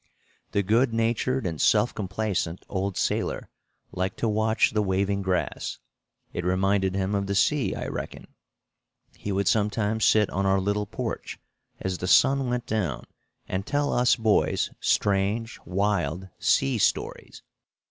[0.53, 3.51] The good natured and self complacent old sailor
[3.91, 5.77] liked to watch the waving grass.
[6.33, 8.25] It reminded him of the sea, I reckon.
[9.15, 11.37] He would sometimes sit on our little porch
[11.79, 13.05] as the sun went down
[13.47, 17.43] and tell us boys strange, wild sea stories.